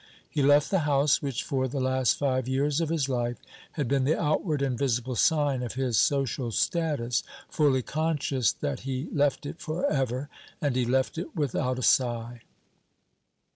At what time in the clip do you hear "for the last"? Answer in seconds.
1.43-2.17